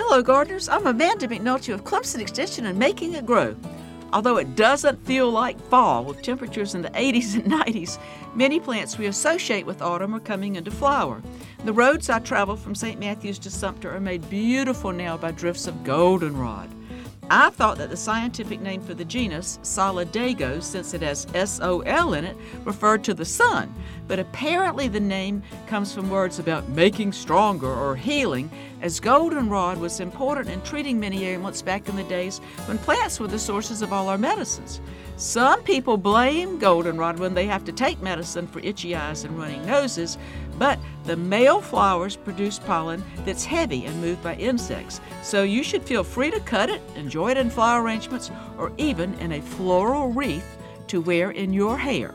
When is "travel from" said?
12.20-12.76